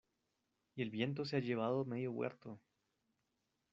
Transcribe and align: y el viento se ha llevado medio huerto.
y 0.73 0.81
el 0.81 0.89
viento 0.89 1.25
se 1.25 1.35
ha 1.37 1.41
llevado 1.41 1.85
medio 1.85 2.11
huerto. 2.11 2.59